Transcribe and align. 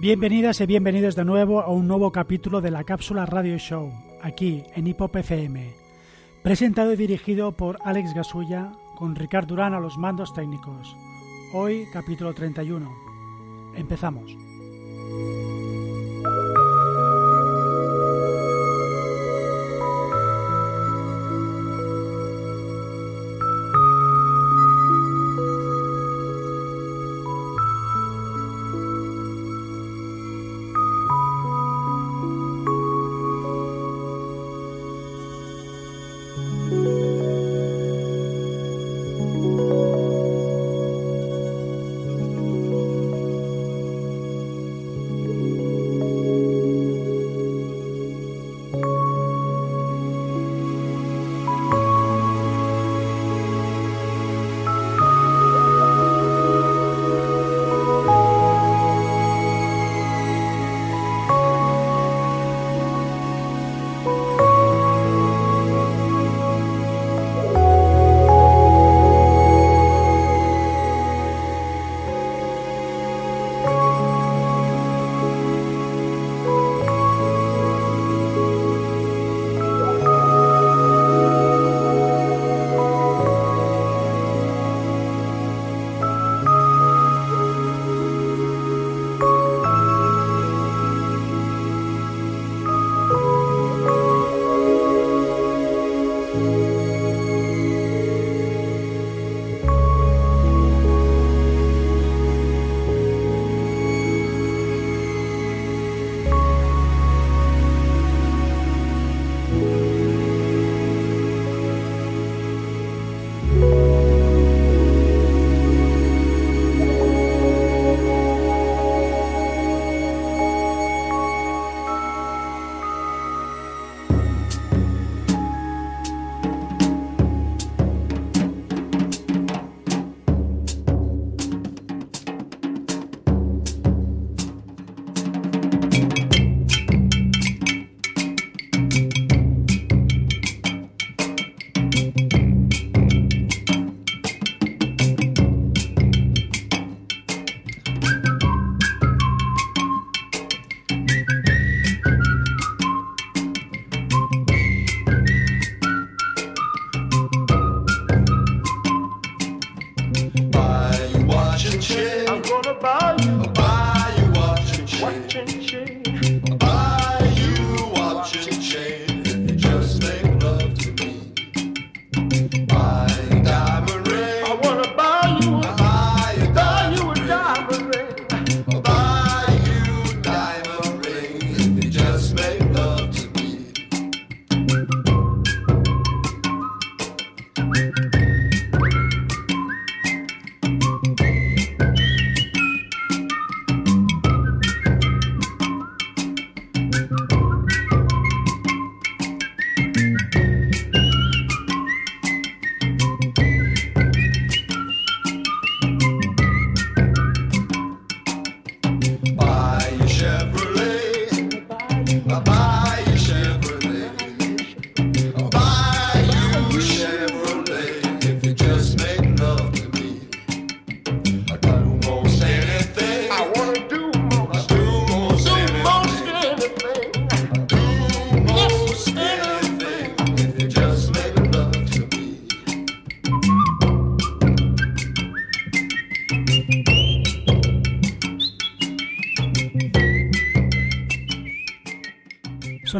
Bienvenidas 0.00 0.62
y 0.62 0.64
bienvenidos 0.66 1.14
de 1.14 1.26
nuevo 1.26 1.60
a 1.60 1.68
un 1.68 1.86
nuevo 1.86 2.10
capítulo 2.10 2.62
de 2.62 2.70
la 2.70 2.84
Cápsula 2.84 3.26
Radio 3.26 3.58
Show, 3.58 3.92
aquí 4.22 4.64
en 4.74 4.86
Hipop 4.86 5.14
FM. 5.14 5.74
Presentado 6.42 6.94
y 6.94 6.96
dirigido 6.96 7.52
por 7.52 7.76
Alex 7.84 8.14
Gasulla, 8.14 8.72
con 8.96 9.14
Ricard 9.14 9.46
Durán 9.46 9.74
a 9.74 9.78
los 9.78 9.98
mandos 9.98 10.32
técnicos. 10.32 10.96
Hoy, 11.52 11.84
capítulo 11.92 12.32
31. 12.32 12.90
Empezamos. 13.76 14.34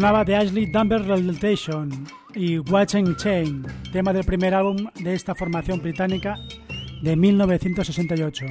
Sonaba 0.00 0.24
de 0.24 0.34
Ashley 0.34 0.64
Dunbar 0.64 1.02
Relatation 1.02 1.90
y 2.34 2.58
Watching 2.58 3.16
Chain, 3.16 3.66
tema 3.92 4.14
del 4.14 4.24
primer 4.24 4.54
álbum 4.54 4.88
de 4.94 5.12
esta 5.12 5.34
formación 5.34 5.82
británica 5.82 6.36
de 7.02 7.14
1968. 7.16 8.46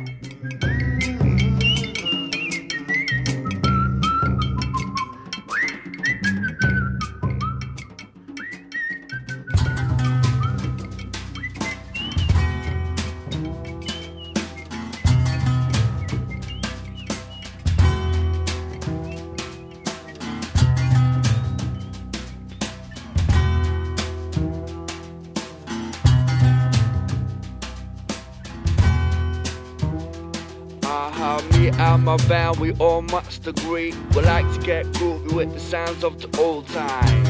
We 32.60 32.74
all 32.80 33.02
must 33.04 33.46
agree. 33.46 33.94
We 34.16 34.22
like 34.22 34.52
to 34.54 34.60
get 34.66 34.86
groovy 34.94 35.32
with 35.34 35.54
the 35.54 35.60
sounds 35.60 36.04
of 36.04 36.20
the 36.20 36.30
old 36.40 36.68
time. 36.68 37.24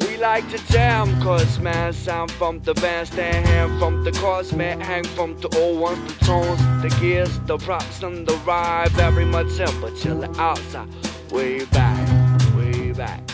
We 0.00 0.16
like 0.16 0.48
to 0.50 0.58
jam, 0.72 1.20
cause 1.22 1.60
man, 1.60 1.92
sound 1.92 2.32
from 2.32 2.60
the 2.60 2.74
bandstand, 2.74 3.46
hand 3.46 3.78
from 3.78 4.02
the 4.02 4.12
cars, 4.12 4.52
man, 4.52 4.80
hang 4.80 5.04
from 5.04 5.38
the 5.40 5.48
old 5.58 5.78
ones, 5.80 6.12
the 6.12 6.24
tones, 6.24 6.60
the 6.82 6.88
gears, 7.00 7.38
the 7.46 7.58
props, 7.58 8.02
and 8.02 8.26
the 8.26 8.34
ride. 8.38 8.90
Very 8.92 9.24
much 9.24 9.50
simple, 9.50 9.90
chillin' 9.90 10.36
outside, 10.38 10.88
way 11.30 11.64
back, 11.66 12.56
way 12.56 12.92
back. 12.92 13.25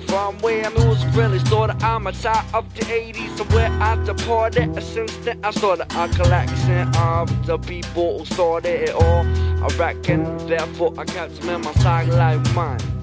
From 0.00 0.38
where 0.38 0.70
music 0.70 1.08
really 1.14 1.38
started, 1.38 1.82
I'm 1.82 2.06
a 2.06 2.12
child 2.12 2.44
of 2.54 2.74
the 2.74 2.82
80s, 2.82 3.40
and 3.40 3.52
where 3.52 3.70
I 3.70 3.96
departed. 4.04 4.76
Uh, 4.76 4.80
since 4.80 5.16
then, 5.18 5.40
I 5.42 5.50
started 5.50 5.86
a 5.90 6.08
collection 6.08 6.94
of 6.96 7.46
the 7.46 7.58
people 7.58 8.18
who 8.18 8.24
started 8.26 8.88
it 8.88 8.94
all. 8.94 9.24
I 9.64 9.68
reckon, 9.78 10.24
therefore, 10.46 10.92
I 10.98 11.04
kept 11.04 11.40
them 11.40 11.48
in 11.48 11.60
my 11.62 11.72
side 11.74 12.08
like 12.08 12.54
mine. 12.54 12.95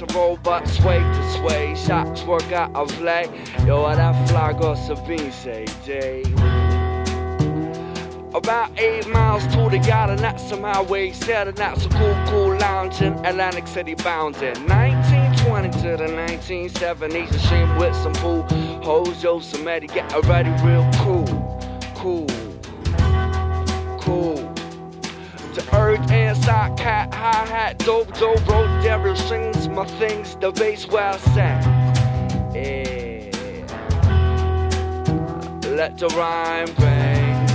To 0.00 0.14
roll, 0.14 0.38
sway 0.64 0.98
to 0.98 1.32
sway. 1.32 1.74
Shots 1.74 2.22
work 2.24 2.50
out 2.52 2.74
of 2.74 2.88
play. 2.92 3.28
Yo, 3.66 3.82
that 3.94 4.28
fly 4.28 4.52
goes 4.54 4.84
Sabine 4.86 5.30
say, 5.30 5.66
Jay. 5.84 6.22
About 8.32 8.70
eight 8.78 9.06
miles 9.08 9.46
to 9.48 9.68
the 9.68 9.82
garden, 9.86 10.16
that's 10.16 10.48
some 10.48 10.62
highway 10.62 11.10
setting. 11.10 11.54
That's 11.54 11.84
a 11.84 11.88
cool, 11.90 12.16
cool 12.28 12.56
lounge 12.56 13.02
in 13.02 13.12
Atlantic 13.26 13.66
City 13.66 13.94
bounding. 13.94 14.54
1920 14.68 15.70
to 15.82 15.96
the 15.96 16.08
1970s, 16.08 17.30
a 17.32 17.38
shame 17.38 17.76
with 17.76 17.94
some 17.96 18.14
fool. 18.14 18.42
Hoes, 18.82 19.22
yo, 19.22 19.40
some 19.40 19.68
Eddie, 19.68 19.88
get 19.88 20.12
ready 20.26 20.50
real 20.64 20.88
cool, 20.94 21.26
cool. 21.94 22.39
Earth 25.72 26.10
and 26.10 26.36
side 26.44 26.76
cat, 26.76 27.14
hi 27.14 27.46
hat, 27.46 27.78
dope, 27.78 28.12
dope, 28.18 28.44
road, 28.48 28.82
devil 28.82 29.14
sings 29.14 29.68
my 29.68 29.84
things, 29.84 30.34
the 30.36 30.50
bass 30.50 30.86
where 30.88 31.12
I. 31.12 31.60
Yeah. 32.54 33.30
Let 35.68 35.96
the 35.96 36.08
rhyme 36.08 36.72
bang. 36.74 37.48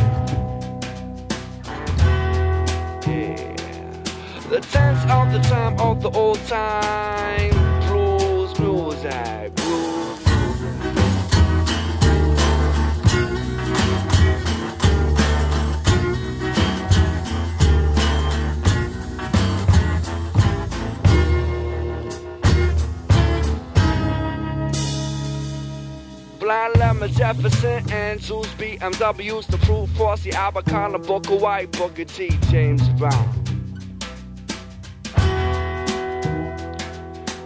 Yeah. 3.05 3.53
The 4.49 4.61
tense 4.61 5.03
of 5.11 5.33
the 5.33 5.39
time 5.49 5.79
of 5.79 6.01
the 6.01 6.09
old 6.11 6.39
time. 6.47 7.51
Blues, 7.87 8.57
music, 8.59 9.53
blues. 9.55 9.94
Blind 26.45 26.77
Lemon, 26.77 27.11
Jefferson, 27.11 27.83
and 27.91 28.21
Zeus 28.21 28.45
BMWs 28.59 29.47
to 29.47 29.57
prove 29.65 29.89
Frosty, 29.97 30.29
Abacana, 30.29 30.99
Booker 30.99 31.37
White, 31.37 31.71
Booker 31.71 32.05
T, 32.05 32.29
James 32.51 32.87
Brown. 32.89 33.43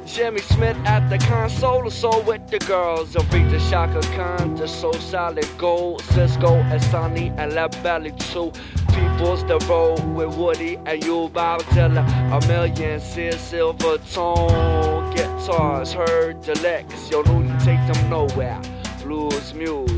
Jimmy 0.06 0.42
Smith 0.42 0.76
at 0.84 1.10
the 1.10 1.18
console, 1.18 1.90
so 1.90 2.20
with 2.24 2.46
the 2.50 2.60
girls. 2.60 3.14
Aretha 3.16 3.58
Shaka 3.70 4.02
Khan, 4.18 4.56
the 4.56 4.68
so 4.68 4.92
solid 4.92 5.48
gold. 5.58 6.02
Cisco 6.02 6.56
and 6.56 7.40
and 7.40 7.54
La 7.54 7.70
Belly 7.82 8.12
too. 8.12 8.52
People's 8.90 9.46
the 9.46 9.66
road 9.70 10.04
with 10.14 10.36
Woody 10.36 10.78
and 10.86 11.02
you, 11.06 11.30
Bob 11.30 11.62
Dylan. 11.72 12.06
A 12.36 12.48
million 12.50 13.00
Sear 13.00 13.32
silver 13.32 13.98
tone 14.12 15.16
guitars. 15.16 15.94
Heard 15.94 16.44
the 16.44 16.60
licks, 16.60 17.10
yo, 17.10 17.22
no, 17.22 17.42
you 17.42 17.58
take 17.60 17.80
them 17.88 18.10
nowhere. 18.10 18.60
Blues 19.10 19.56
music. 19.56 19.90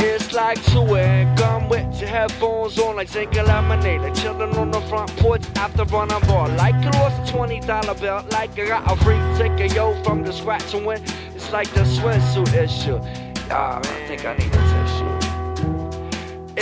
It's 0.00 0.34
like 0.34 0.62
chewing 0.64 1.34
gum 1.34 1.70
with 1.70 1.98
your 1.98 2.10
headphones 2.10 2.78
on, 2.78 2.96
like 2.96 3.10
drinking 3.10 3.46
lemonade, 3.46 4.02
like 4.02 4.14
chilling 4.14 4.54
on 4.58 4.70
the 4.70 4.82
front 4.82 5.16
porch 5.16 5.42
after 5.56 5.84
running 5.84 6.20
ball. 6.28 6.48
Like 6.58 6.74
you 6.84 6.90
lost 7.00 7.26
a 7.26 7.32
twenty 7.32 7.60
dollar 7.60 7.94
bill, 7.94 8.22
like 8.32 8.50
I 8.58 8.66
got 8.68 8.92
a 8.92 8.96
free 9.02 9.16
ticket, 9.38 9.74
yo, 9.74 9.94
from 10.04 10.22
the 10.24 10.30
scratch 10.30 10.74
and 10.74 10.84
win. 10.84 11.02
It's 11.34 11.50
like 11.50 11.70
the 11.70 11.84
swimsuit 11.84 12.52
issue. 12.52 12.98
Ah, 13.50 13.80
man, 13.82 14.02
I 14.02 14.06
think 14.06 14.26
I 14.26 14.34
need 14.34 14.48
a 14.48 14.50
tissue. 14.50 14.89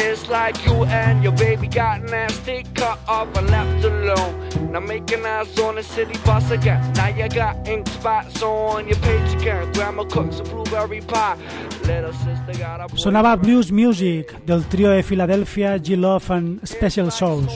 It's 0.00 0.28
like 0.28 0.64
you 0.64 0.84
and 0.84 1.24
your 1.24 1.32
baby 1.32 1.66
got 1.66 2.02
nasty, 2.02 2.64
cut 2.74 3.00
off 3.08 3.36
and 3.36 3.50
left 3.50 3.84
alone. 3.84 4.70
Now 4.70 4.78
making 4.78 5.26
eyes 5.26 5.58
on 5.58 5.74
the 5.74 5.82
city 5.82 6.16
bus 6.24 6.50
again. 6.52 6.80
Now 6.94 7.08
you 7.08 7.28
got 7.28 7.66
ink 7.66 7.88
spots 7.88 8.40
on 8.40 8.86
your 8.86 8.98
page 9.00 9.34
again. 9.34 9.72
Grandma 9.72 10.04
cooks 10.04 10.38
a 10.38 10.44
blueberry 10.44 11.00
pie. 11.00 11.36
Little 11.84 12.12
sister 12.12 12.56
got 12.58 12.80
a 12.80 12.96
Sonaba 12.96 13.34
Blues 13.36 13.72
Music 13.72 14.38
del 14.46 14.66
trío 14.66 14.90
de 14.90 15.02
Filadelfia 15.02 15.78
G-Love 15.78 16.30
and 16.30 16.64
Special 16.64 17.10
Souls, 17.10 17.52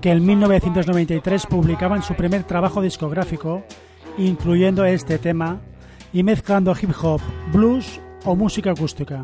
que 0.00 0.12
en 0.12 0.24
1993 0.24 1.46
publicaban 1.46 2.02
su 2.02 2.14
primer 2.14 2.44
trabajo 2.44 2.80
discográfico, 2.80 3.64
incluyendo 4.16 4.86
este 4.86 5.18
tema 5.18 5.60
y 6.10 6.22
mezclando 6.22 6.74
hip 6.80 6.92
hop, 7.02 7.20
blues 7.52 8.00
o 8.24 8.34
música 8.34 8.70
acústica. 8.70 9.22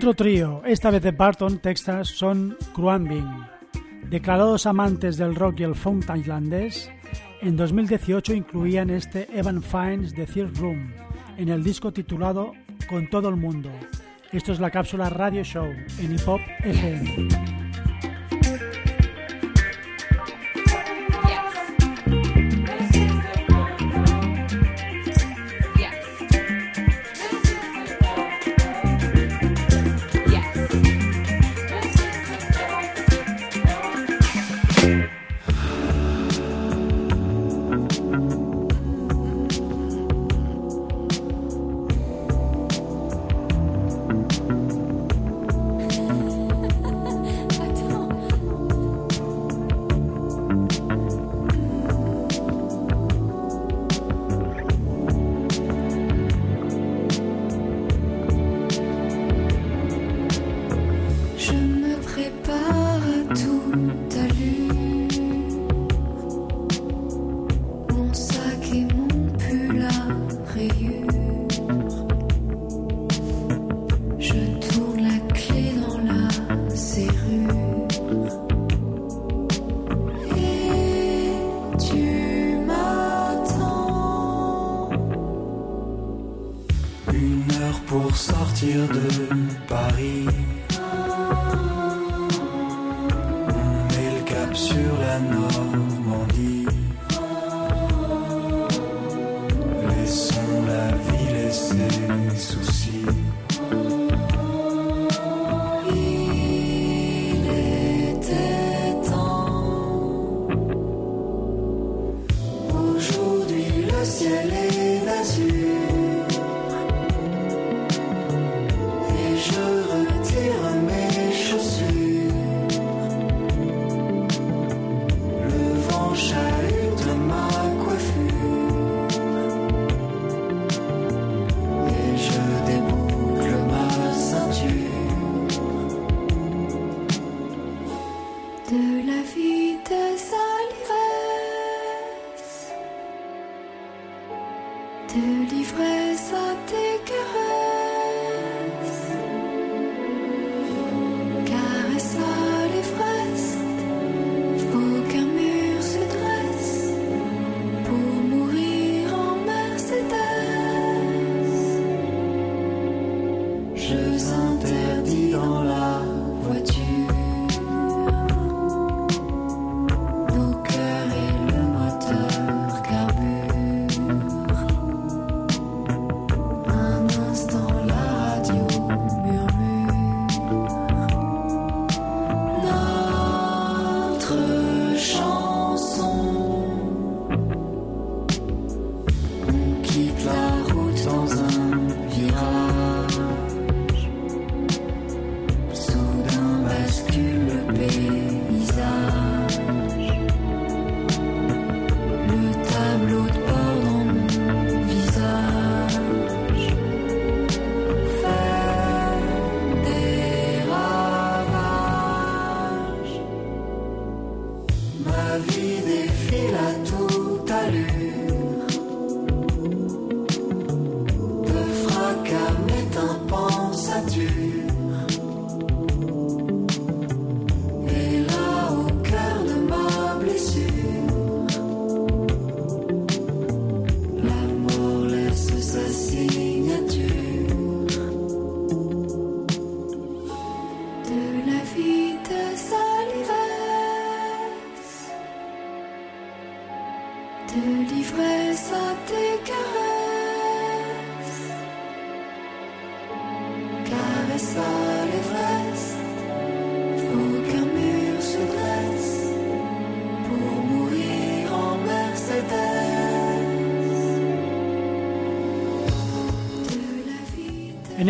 Otro 0.00 0.14
trío, 0.14 0.62
esta 0.64 0.90
vez 0.90 1.02
de 1.02 1.10
Barton, 1.10 1.58
Texas, 1.58 2.08
son 2.08 2.56
Cruambing. 2.72 3.44
Declarados 4.08 4.64
amantes 4.64 5.18
del 5.18 5.34
rock 5.34 5.60
y 5.60 5.64
el 5.64 5.74
funk 5.74 6.06
tailandés, 6.06 6.90
en 7.42 7.54
2018 7.54 8.32
incluían 8.32 8.88
este 8.88 9.28
Evan 9.38 9.62
Fines 9.62 10.14
de 10.16 10.24
Third 10.24 10.56
Room 10.56 10.90
en 11.36 11.50
el 11.50 11.62
disco 11.62 11.92
titulado 11.92 12.52
Con 12.88 13.10
todo 13.10 13.28
el 13.28 13.36
mundo. 13.36 13.70
Esto 14.32 14.52
es 14.52 14.58
la 14.60 14.70
cápsula 14.70 15.10
Radio 15.10 15.44
Show 15.44 15.66
en 15.98 16.12
Hip 16.14 16.26
Hop 16.26 16.40
FM. 16.64 17.59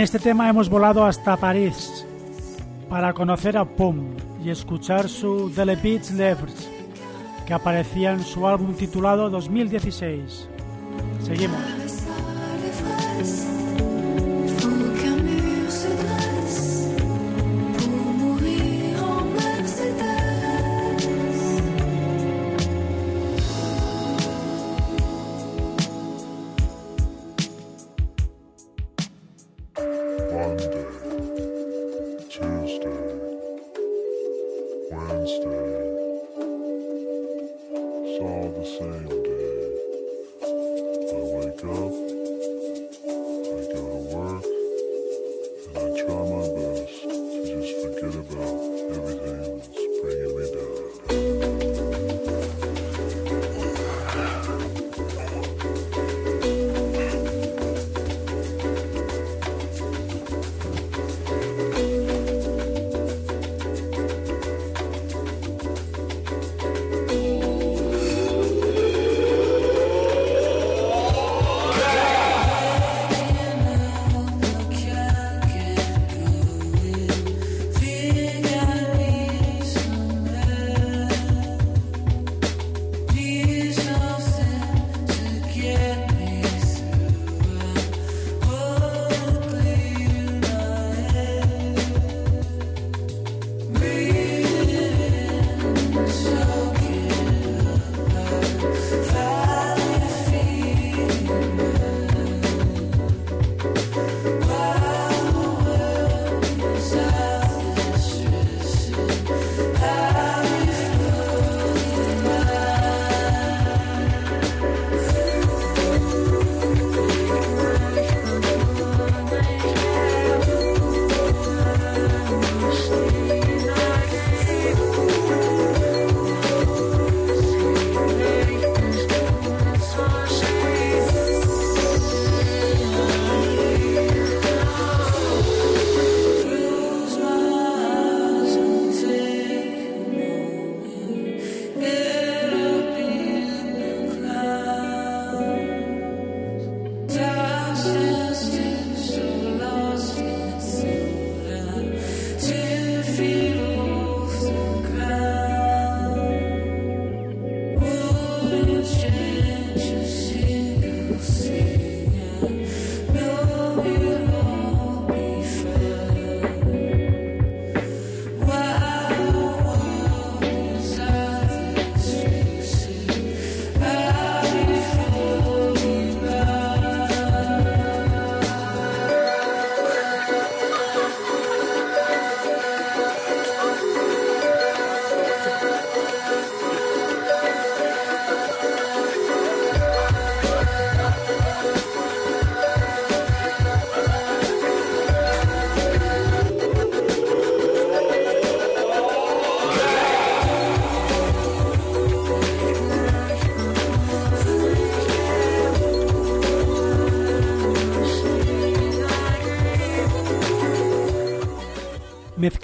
Este 0.03 0.19
tema 0.19 0.49
hemos 0.49 0.71
volado 0.71 1.05
hasta 1.05 1.37
París 1.37 2.07
para 2.89 3.13
conocer 3.13 3.59
a 3.59 3.67
Pum 3.67 4.17
y 4.43 4.49
escuchar 4.49 5.09
su 5.11 5.51
The 5.55 5.77
Beats 5.77 6.13
Levers, 6.13 6.71
que 7.47 7.53
aparecía 7.53 8.13
en 8.13 8.23
su 8.23 8.47
álbum 8.47 8.73
titulado 8.75 9.29
2016. 9.29 10.49
Seguimos. 11.23 11.70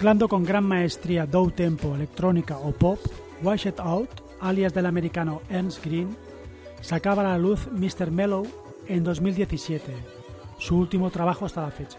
Mezclando 0.07 0.29
con 0.29 0.45
gran 0.45 0.63
maestría 0.63 1.27
dow 1.27 1.51
tempo, 1.51 1.97
electrónica 1.97 2.59
o 2.59 2.71
pop, 2.71 3.01
Wash 3.43 3.67
It 3.67 3.81
Out, 3.81 4.09
alias 4.39 4.73
del 4.73 4.87
americano 4.87 5.43
Ernst 5.51 5.85
Green, 5.85 6.17
sacaba 6.81 7.23
a 7.23 7.31
la 7.31 7.39
luz 7.39 7.67
Mr. 7.73 8.13
Mellow 8.13 8.47
en 8.87 9.03
2017, 9.03 9.93
su 10.59 10.79
último 10.79 11.11
trabajo 11.11 11.45
hasta 11.45 11.63
la 11.63 11.73
fecha. 11.73 11.99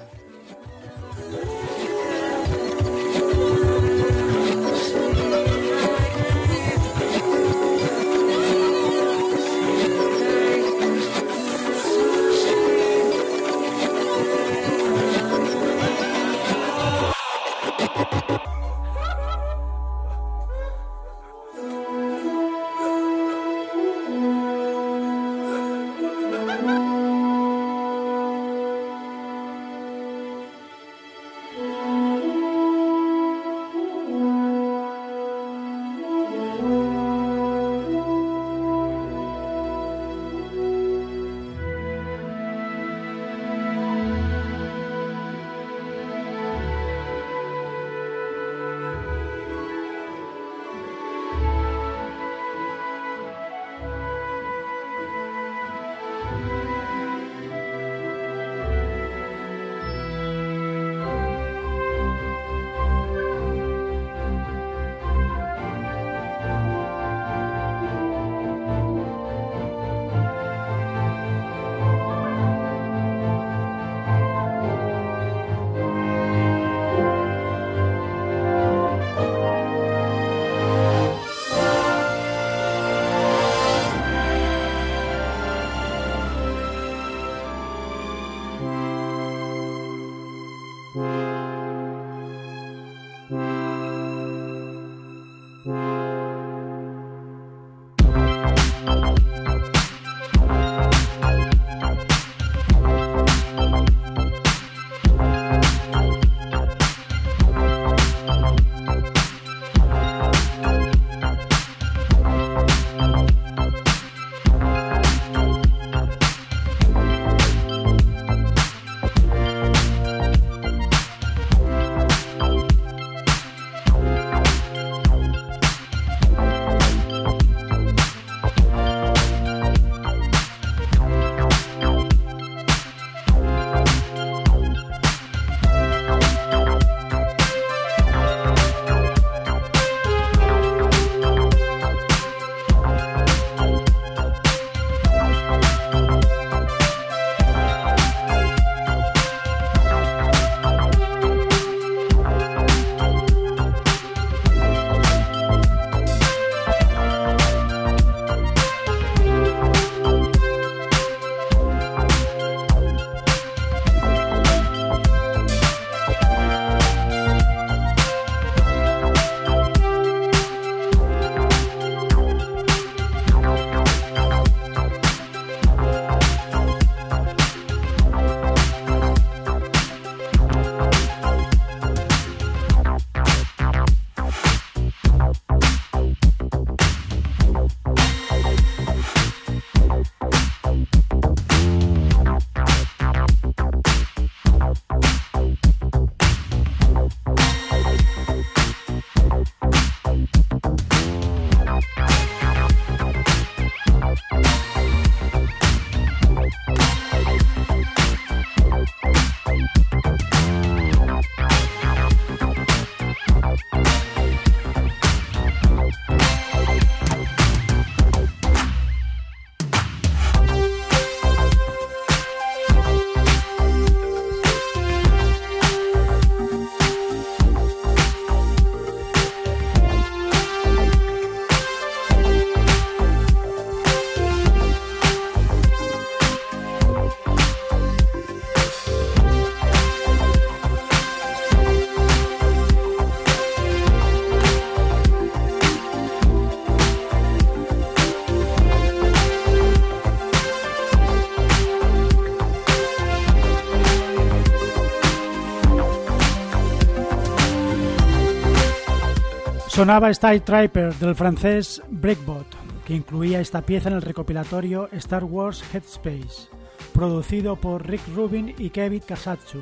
Sonaba 259.77 260.11
Style 260.11 260.39
Tripper 260.39 260.95
del 260.95 261.13
francés 261.13 261.83
Breakbot, 261.87 262.47
que 262.83 262.95
incluía 262.95 263.39
esta 263.39 263.61
pieza 263.61 263.89
en 263.89 263.95
el 263.95 264.01
recopilatorio 264.01 264.89
Star 264.93 265.23
Wars 265.23 265.63
Headspace, 265.71 266.49
producido 266.93 267.55
por 267.57 267.87
Rick 267.87 268.01
Rubin 268.15 268.55
y 268.57 268.71
Kevin 268.71 269.01
Kasatsu, 269.01 269.61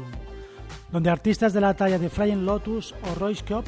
donde 0.90 1.10
artistas 1.10 1.52
de 1.52 1.60
la 1.60 1.74
talla 1.74 2.00
de 2.00 2.10
Flying 2.10 2.46
Lotus 2.46 2.96
o 3.12 3.16
Royce 3.16 3.44
Cop, 3.44 3.66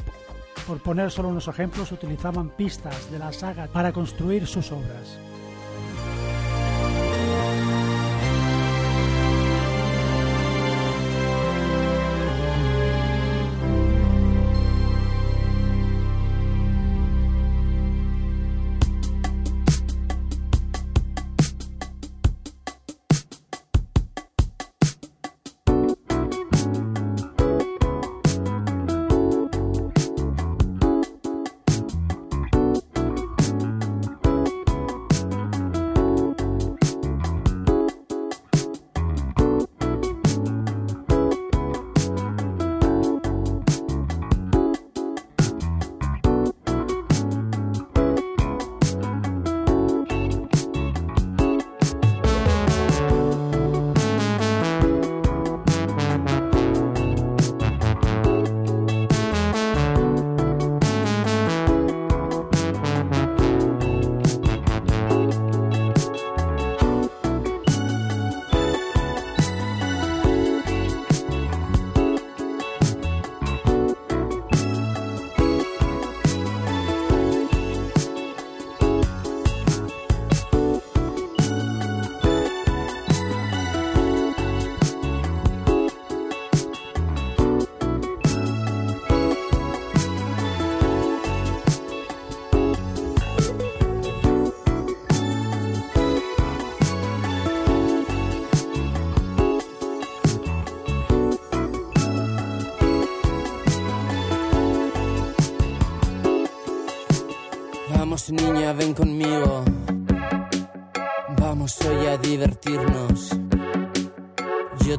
por 0.66 0.82
poner 0.82 1.10
solo 1.10 1.28
unos 1.28 1.48
ejemplos, 1.48 1.92
utilizaban 1.92 2.48
pistas 2.48 3.10
de 3.10 3.18
la 3.18 3.30
saga 3.30 3.66
para 3.66 3.92
construir 3.92 4.46
sus 4.46 4.72
obras. 4.72 5.18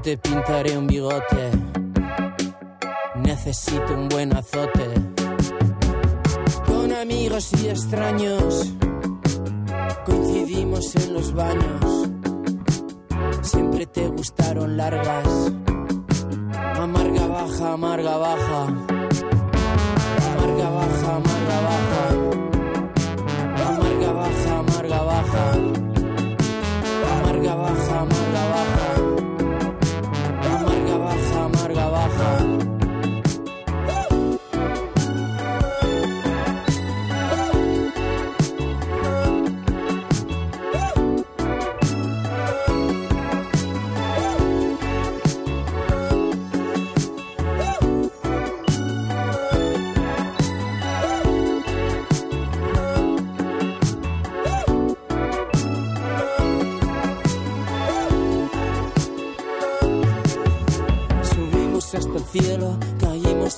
Te 0.03 0.17
pintaré 0.17 0.77
un 0.77 0.87
bigote. 0.87 1.51
Necesito 3.15 3.93
un 3.93 4.07
buen 4.07 4.33
azote. 4.33 4.87
Con 6.65 6.93
amigos 6.93 7.51
y 7.61 7.67
extraños 7.67 8.73
coincidimos 10.05 10.95
en 10.95 11.13
los 11.13 11.33
baños. 11.33 12.08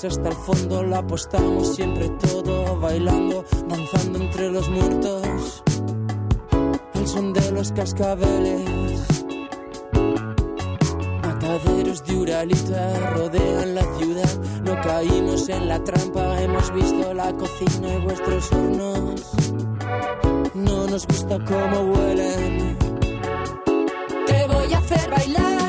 Hasta 0.07 0.29
el 0.29 0.35
fondo, 0.35 0.81
lo 0.83 0.95
apostamos 0.95 1.75
siempre 1.75 2.09
todo, 2.09 2.79
bailando, 2.79 3.45
danzando 3.67 4.19
entre 4.19 4.49
los 4.49 4.67
muertos, 4.69 5.63
el 6.95 7.07
son 7.07 7.33
de 7.33 7.51
los 7.51 7.71
cascabeles. 7.71 9.01
Mataderos 11.21 12.03
de 12.03 12.15
Uralita 12.15 13.11
rodean 13.11 13.75
la 13.75 13.83
ciudad, 13.97 14.41
no 14.63 14.81
caímos 14.81 15.49
en 15.49 15.67
la 15.67 15.83
trampa, 15.83 16.41
hemos 16.41 16.73
visto 16.73 17.13
la 17.13 17.31
cocina 17.33 17.93
y 17.93 18.01
vuestros 18.01 18.51
hornos. 18.51 19.31
No 20.55 20.87
nos 20.87 21.05
gusta 21.05 21.37
cómo 21.45 21.93
huelen. 21.93 22.77
Te 24.25 24.47
voy 24.47 24.73
a 24.73 24.77
hacer 24.79 25.09
bailar 25.11 25.61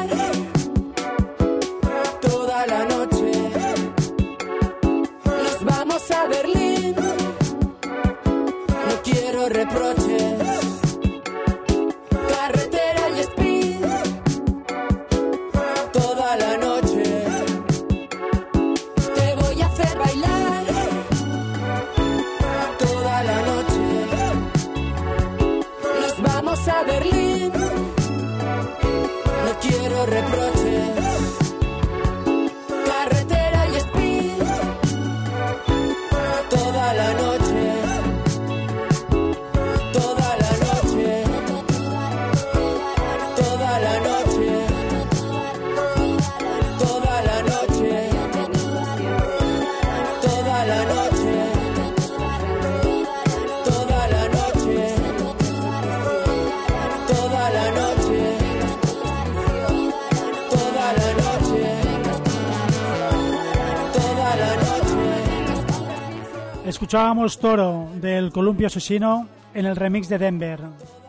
Escuchábamos 66.83 67.39
Toro 67.39 67.91
del 68.01 68.33
Columpio 68.33 68.67
Asesino 68.67 69.29
en 69.55 69.67
el 69.67 69.77
remix 69.77 70.09
de 70.09 70.19
Denver. 70.19 70.59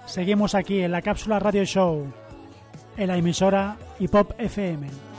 Seguimos 0.06 0.54
aquí 0.54 0.82
en 0.82 0.92
la 0.92 1.02
cápsula 1.02 1.40
Radio 1.40 1.66
Show, 1.66 2.14
en 2.96 3.08
la 3.08 3.18
emisora 3.18 3.76
Hip 3.98 4.14
Hop 4.14 4.36
FM. 4.38 5.13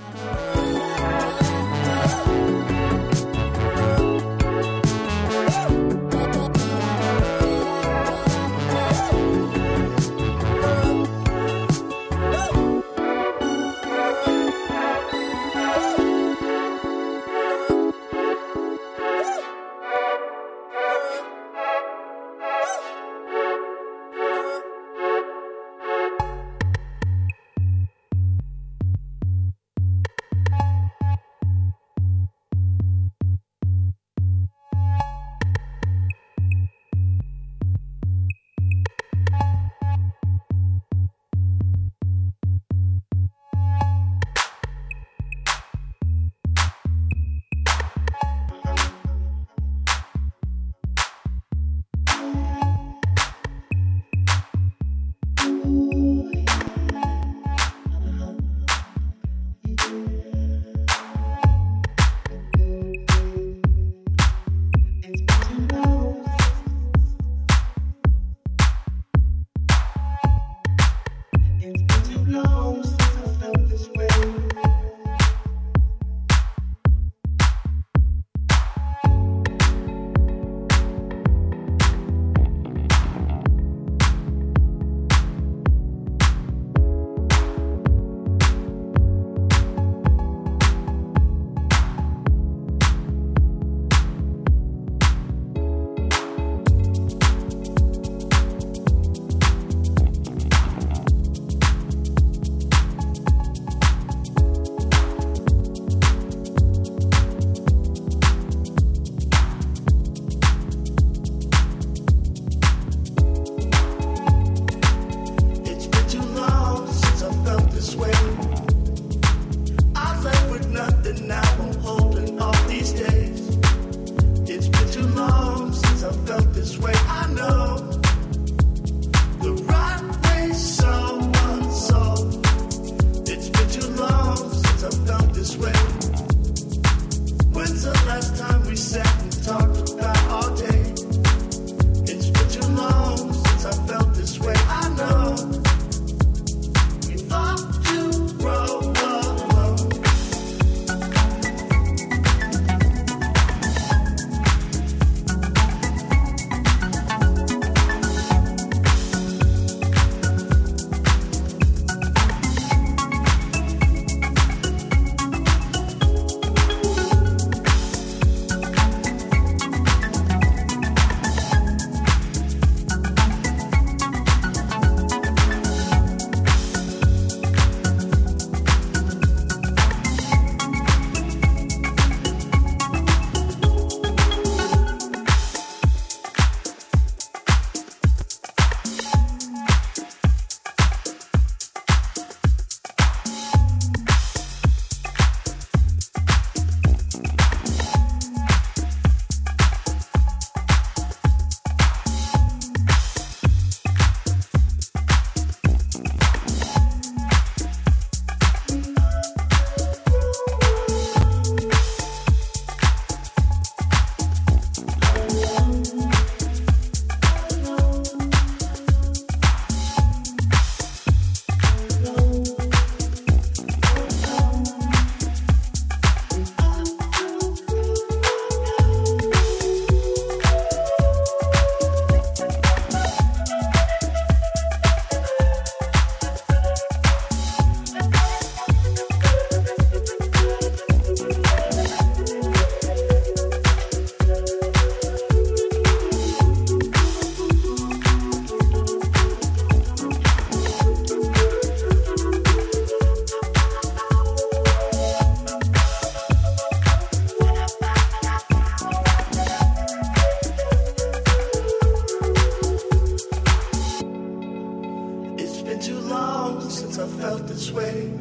felt 267.24 267.46
this 267.48 267.70
way. 267.70 268.12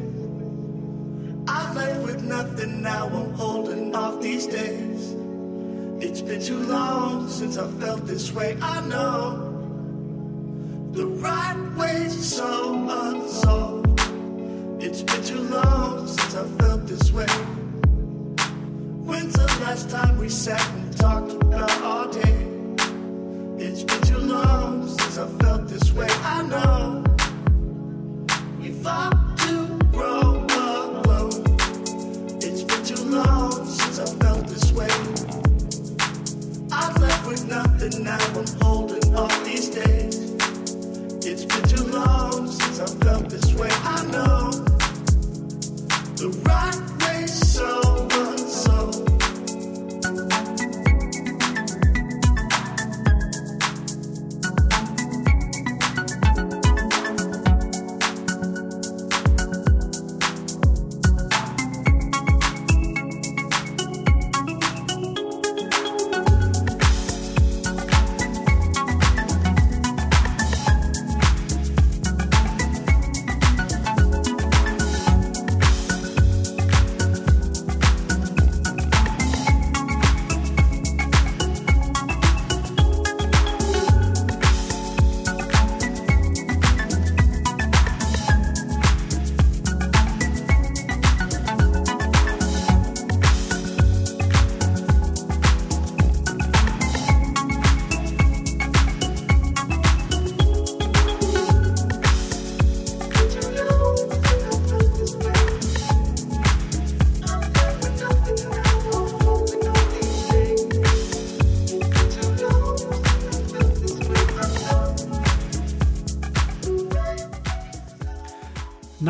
I 1.46 1.74
left 1.74 2.00
with 2.06 2.22
nothing, 2.22 2.80
now 2.80 3.06
I'm 3.06 3.34
holding 3.34 3.94
off 3.94 4.22
these 4.22 4.46
days. 4.46 5.14
It's 6.00 6.22
been 6.22 6.40
too 6.40 6.60
long 6.60 7.28
since 7.28 7.58
I 7.58 7.66
felt 7.82 8.06
this 8.06 8.32
way. 8.32 8.56
I 8.62 8.80
know 8.92 9.20
the 10.92 11.06
right 11.06 11.60
way's 11.76 12.16
so 12.34 12.50
unsolved. 13.02 14.00
It's 14.82 15.02
been 15.02 15.22
too 15.22 15.42
long 15.56 16.08
since 16.08 16.34
I 16.34 16.44
felt 16.60 16.86
this 16.86 17.12
way. 17.12 17.34
When's 19.08 19.34
the 19.34 19.48
last 19.64 19.90
time 19.90 20.16
we 20.16 20.30
sat 20.30 20.66
and 20.76 20.96
talked 20.96 21.32
about 21.32 21.70
our 21.82 22.10
day? 22.10 22.38
It's 23.58 23.82
been 23.82 24.00
too 24.00 24.22
long 24.34 24.88
since 24.88 25.18
I 25.18 25.26
felt 25.42 25.68
this 25.68 25.92
way. 25.92 26.08
I 26.08 26.42
know. 26.44 27.03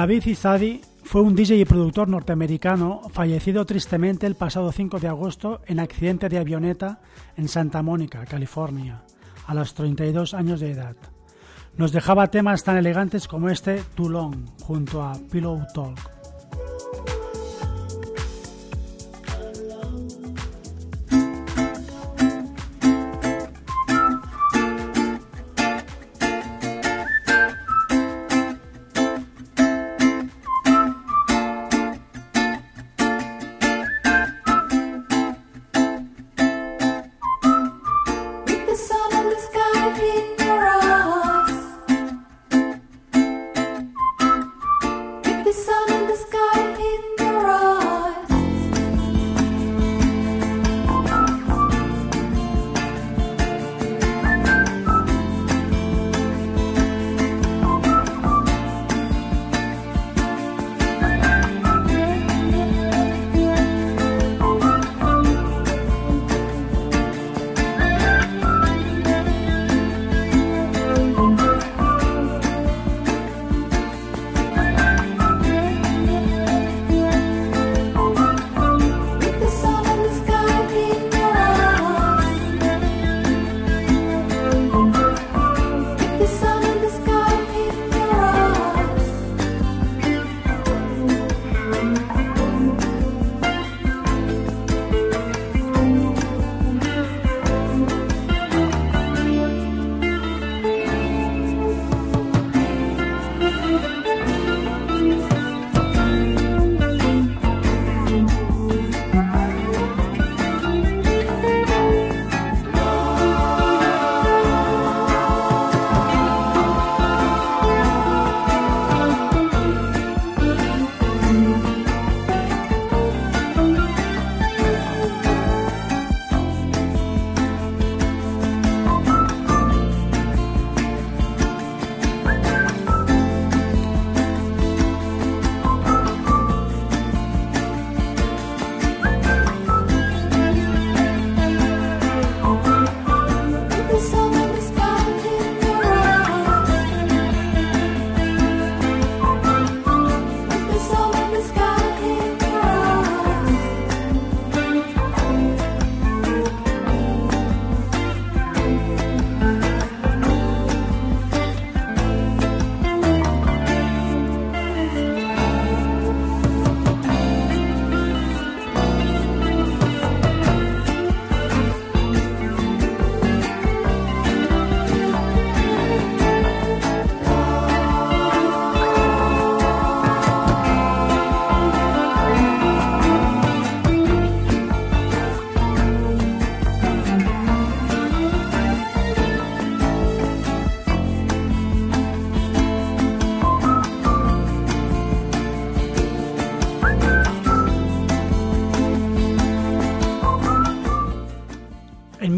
Navid 0.04 0.26
Izadi 0.26 0.82
fue 1.02 1.22
un 1.22 1.34
DJ 1.34 1.56
y 1.56 1.64
productor 1.64 2.10
norteamericano 2.10 3.00
fallecido 3.10 3.64
tristemente 3.64 4.26
el 4.26 4.34
pasado 4.34 4.70
5 4.70 5.00
de 5.00 5.08
agosto 5.08 5.62
en 5.66 5.80
accidente 5.80 6.28
de 6.28 6.36
avioneta 6.36 7.00
en 7.38 7.48
Santa 7.48 7.80
Mónica, 7.80 8.26
California, 8.26 9.02
a 9.46 9.54
los 9.54 9.72
32 9.72 10.34
años 10.34 10.60
de 10.60 10.72
edad. 10.72 10.94
Nos 11.78 11.90
dejaba 11.92 12.26
temas 12.26 12.64
tan 12.64 12.76
elegantes 12.76 13.26
como 13.26 13.48
este 13.48 13.82
Too 13.94 14.10
Long 14.10 14.46
junto 14.60 15.02
a 15.02 15.14
Pillow 15.32 15.62
Talk. 15.72 16.13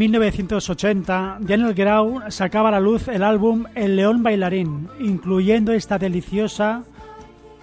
1980, 0.09 1.39
Daniel 1.41 1.75
Grau 1.75 2.21
sacaba 2.31 2.69
a 2.69 2.73
la 2.73 2.79
luz 2.79 3.09
el 3.09 3.25
álbum 3.25 3.65
El 3.75 3.97
León 3.97 4.23
Bailarín, 4.23 4.89
incluyendo 5.01 5.73
esta 5.73 5.99
deliciosa 5.99 6.85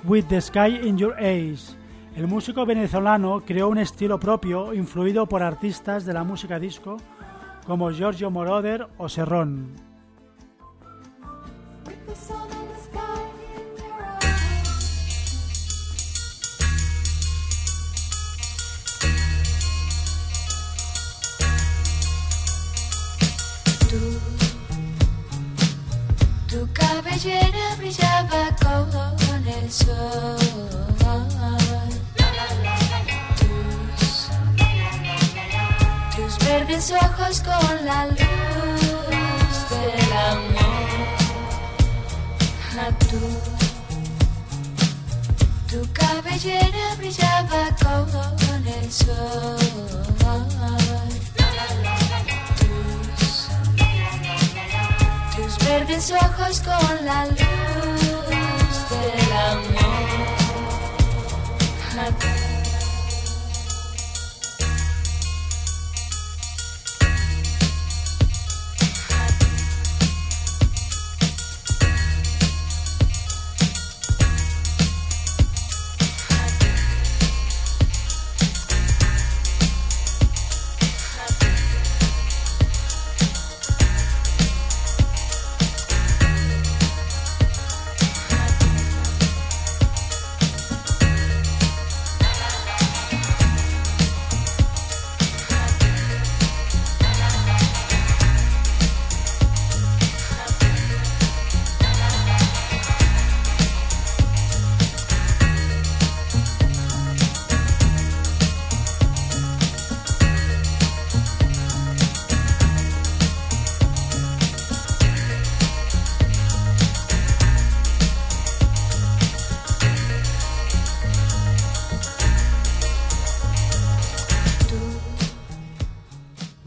With 0.03 0.25
the 0.25 0.41
Sky 0.41 0.79
in 0.83 0.97
Your 0.97 1.15
Eyes. 1.17 1.77
El 2.17 2.27
músico 2.27 2.65
venezolano 2.65 3.43
creó 3.45 3.69
un 3.69 3.77
estilo 3.77 4.19
propio 4.19 4.73
influido 4.73 5.25
por 5.25 5.41
artistas 5.41 6.03
de 6.03 6.13
la 6.13 6.25
música 6.25 6.59
disco 6.59 6.97
como 7.65 7.91
Giorgio 7.91 8.29
Moroder 8.29 8.87
o 8.97 9.07
Serrón. 9.07 9.71
Tu 27.13 27.19
cabellera 27.19 27.75
brillaba 27.77 28.41
con 28.57 29.47
el 29.47 29.71
sol. 29.71 30.35
Tus, 33.37 34.29
tus 36.15 36.37
verdes 36.39 36.91
ojos 36.91 37.41
con 37.41 37.85
la 37.85 38.07
luz 38.07 39.55
del 39.69 40.13
amor. 40.31 41.13
A 42.81 42.89
tu, 42.97 43.21
tu 45.69 45.93
cabellera 45.93 46.95
brillaba 46.97 47.61
con 47.77 48.67
el 48.67 48.91
sol. 48.91 50.82
Tus 55.63 55.69
verdes 55.69 56.11
ojos 56.11 56.61
con 56.61 57.05
la 57.05 57.25
luz 57.25 57.37
del 58.89 59.31
amor. 59.33 60.03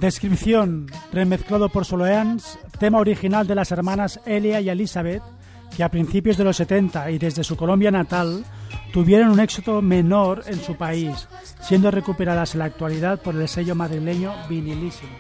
Descripción, 0.07 0.87
remezclado 1.13 1.69
por 1.69 1.85
Soloeans, 1.85 2.61
tema 2.79 2.99
original 2.99 3.45
de 3.45 3.57
las 3.57 3.73
hermanas 3.73 4.21
Elia 4.25 4.61
y 4.61 4.69
Elizabeth, 4.69 5.21
que 5.77 5.83
a 5.83 5.89
principios 5.89 6.37
de 6.37 6.45
los 6.45 6.59
70 6.59 7.11
y 7.11 7.19
desde 7.19 7.43
su 7.43 7.57
Colombia 7.57 7.91
natal 7.91 8.45
tuvieron 8.93 9.31
un 9.31 9.41
éxito 9.41 9.83
menor 9.83 10.45
en 10.47 10.61
su 10.61 10.77
país, 10.77 11.27
siendo 11.61 11.91
recuperadas 11.91 12.55
en 12.55 12.61
la 12.61 12.67
actualidad 12.67 13.21
por 13.21 13.35
el 13.35 13.49
sello 13.49 13.75
madrileño 13.75 14.33
Vinilísimo. 14.49 15.11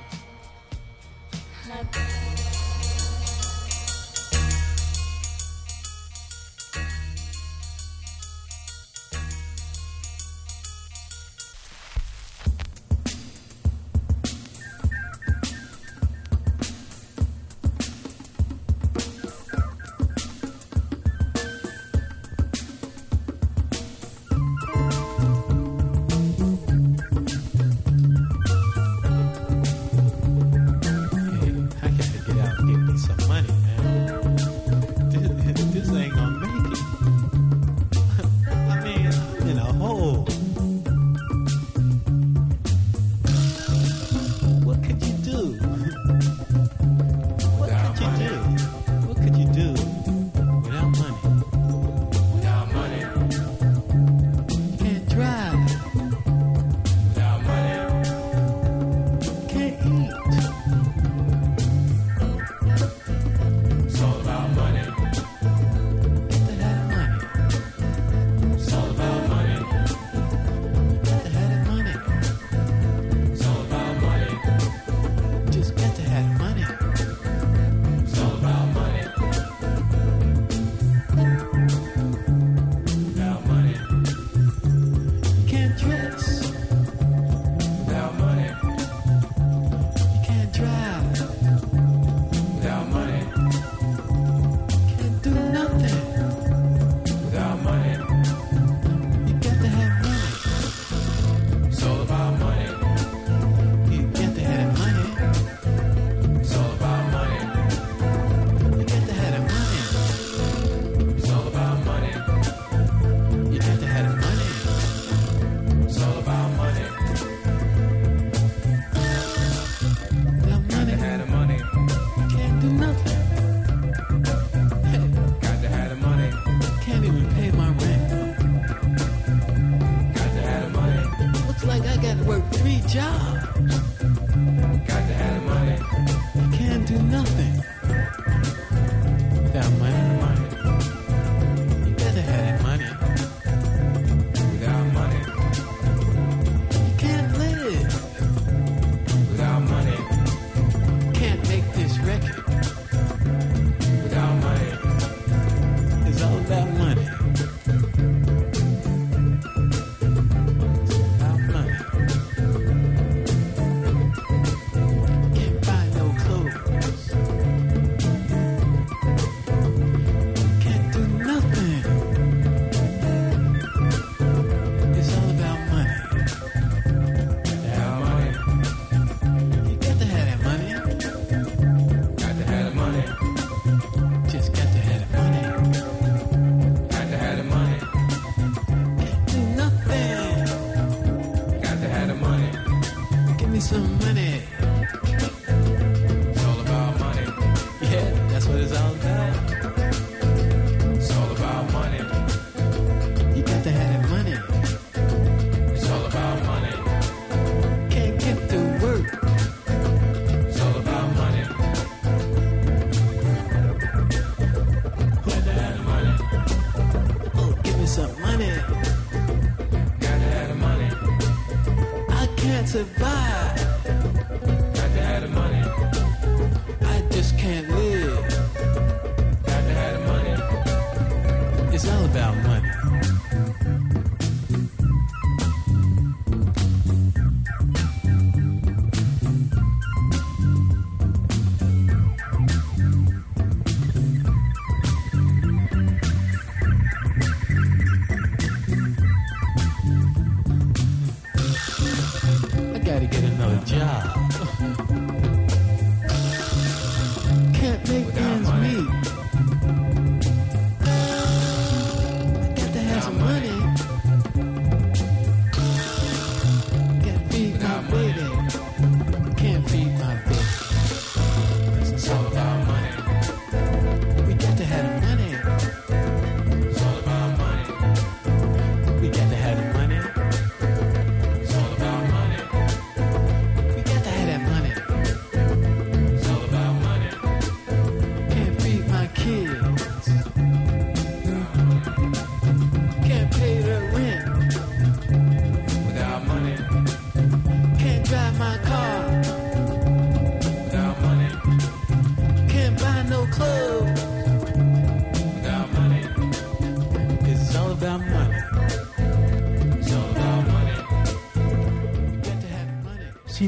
这。 253.65 254.26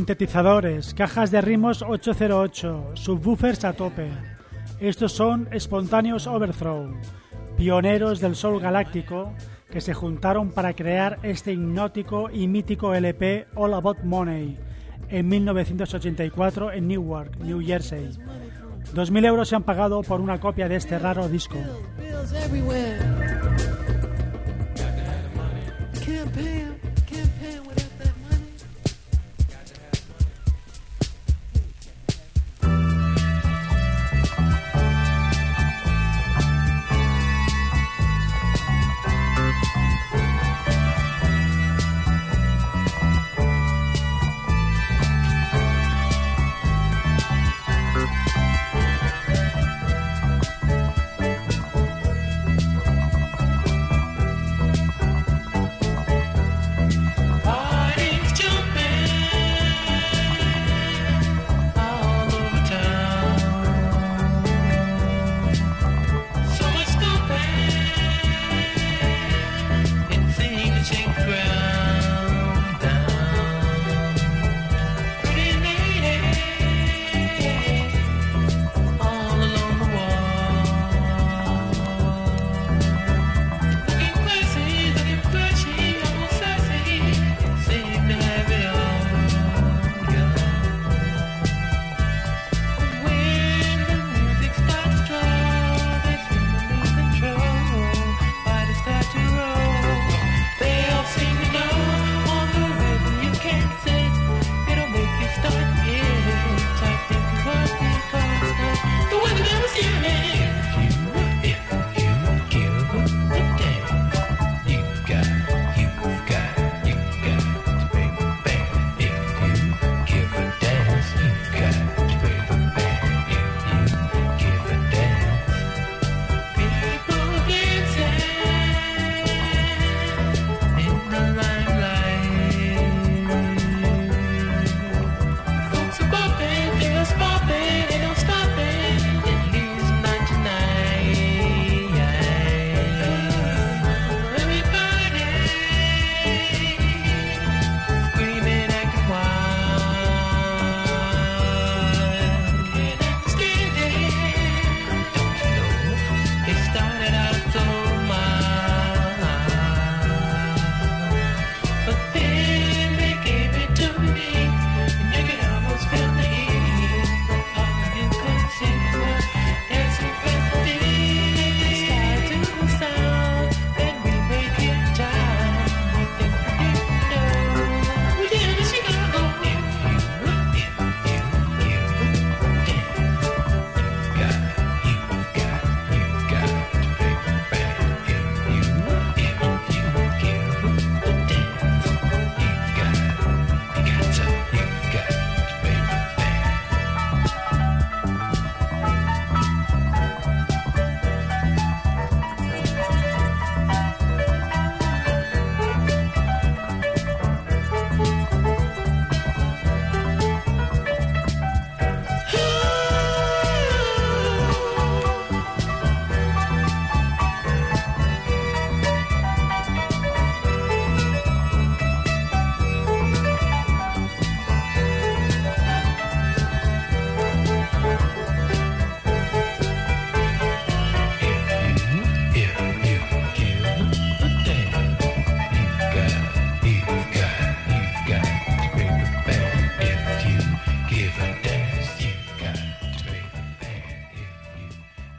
sintetizadores, 0.08 0.94
cajas 0.94 1.30
de 1.30 1.42
ritmos 1.42 1.82
808, 1.82 2.92
subwoofers 2.94 3.62
a 3.64 3.74
tope. 3.74 4.08
Estos 4.80 5.12
son 5.12 5.46
Spontaneous 5.54 6.26
Overthrow, 6.26 6.94
pioneros 7.58 8.18
del 8.18 8.34
sol 8.34 8.58
galáctico 8.58 9.34
que 9.70 9.82
se 9.82 9.92
juntaron 9.92 10.50
para 10.50 10.72
crear 10.72 11.18
este 11.22 11.52
hipnótico 11.52 12.30
y 12.30 12.48
mítico 12.48 12.94
LP 12.94 13.48
All 13.54 13.74
About 13.74 13.98
Money 14.02 14.56
en 15.10 15.28
1984 15.28 16.72
en 16.72 16.88
Newark, 16.88 17.38
New 17.40 17.60
Jersey. 17.60 18.08
2.000 18.94 19.26
euros 19.26 19.50
se 19.50 19.56
han 19.56 19.64
pagado 19.64 20.00
por 20.00 20.22
una 20.22 20.40
copia 20.40 20.70
de 20.70 20.76
este 20.76 20.98
raro 20.98 21.28
disco. 21.28 21.58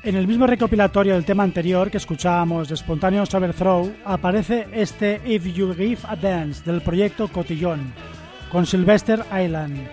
En 0.10 0.16
el 0.16 0.26
mismo 0.26 0.48
recopilatorio 0.48 1.14
del 1.14 1.24
tema 1.24 1.44
anterior 1.44 1.92
que 1.92 1.98
escuchábamos 1.98 2.68
de 2.68 2.76
Spontaneous 2.76 3.32
Overthrow 3.36 3.94
aparece 4.06 4.66
este 4.74 5.22
If 5.24 5.46
You 5.54 5.76
Give 5.76 6.00
a 6.08 6.16
Dance 6.16 6.64
del 6.66 6.82
proyecto 6.82 7.28
Cotillón 7.28 7.94
con 8.52 8.66
Sylvester 8.66 9.24
Island. 9.32 9.88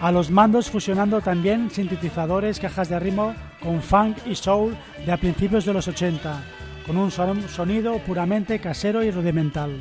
A 0.00 0.12
los 0.12 0.30
mandos 0.30 0.70
fusionando 0.70 1.20
también 1.20 1.68
sintetizadores, 1.72 2.60
cajas 2.60 2.88
de 2.88 3.00
ritmo 3.00 3.34
con 3.60 3.82
funk 3.82 4.18
y 4.24 4.36
soul 4.36 4.76
de 5.04 5.10
a 5.10 5.16
principios 5.16 5.64
de 5.64 5.72
los 5.72 5.88
80, 5.88 6.44
con 6.86 6.96
un 6.96 7.10
son- 7.10 7.48
sonido 7.48 7.98
puramente 7.98 8.60
casero 8.60 9.02
y 9.02 9.10
rudimental. 9.10 9.72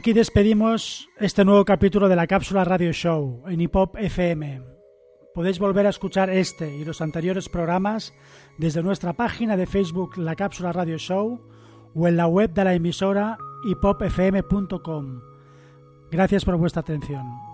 Aquí 0.00 0.14
despedimos 0.14 1.10
este 1.18 1.44
nuevo 1.44 1.62
capítulo 1.66 2.08
de 2.08 2.16
la 2.16 2.26
Cápsula 2.26 2.64
Radio 2.64 2.90
Show 2.90 3.42
en 3.46 3.60
Hip 3.60 3.76
Hop 3.76 3.98
FM. 3.98 4.62
Podéis 5.34 5.58
volver 5.58 5.86
a 5.86 5.90
escuchar 5.90 6.30
este 6.30 6.74
y 6.74 6.86
los 6.86 7.02
anteriores 7.02 7.50
programas 7.50 8.14
desde 8.56 8.82
nuestra 8.82 9.12
página 9.12 9.58
de 9.58 9.66
Facebook 9.66 10.16
La 10.16 10.36
Cápsula 10.36 10.72
Radio 10.72 10.96
Show 10.96 11.42
o 11.94 12.08
en 12.08 12.16
la 12.16 12.26
web 12.28 12.50
de 12.54 12.64
la 12.64 12.72
emisora 12.72 13.36
hiphopfm.com. 13.68 15.20
Gracias 16.10 16.46
por 16.46 16.56
vuestra 16.56 16.80
atención. 16.80 17.49